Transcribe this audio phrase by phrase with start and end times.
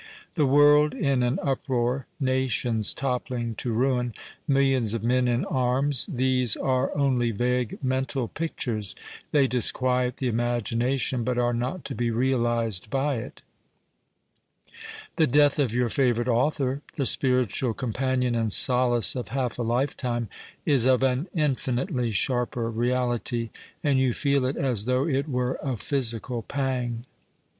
[0.33, 4.15] The world in an uproar, nations toppling to ruin,
[4.47, 8.95] millions of men in arms— these are only vague mental pictures.
[9.31, 13.43] They disquiet the imagination, but are not to be realized by it.
[15.17, 20.29] The death of your favourite author, the spiritual companion and solace of half a lifetime,
[20.65, 23.51] is of an infmitcly sharper reality,
[23.83, 27.05] and you feel it as though it were a physical pang.